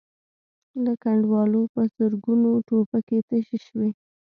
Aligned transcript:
له 0.83 0.93
کنډوالو 1.03 1.61
په 1.73 1.81
زرګونو 1.95 2.49
ټوپکې 2.67 3.19
تشې 3.27 3.57
شوې. 3.65 3.89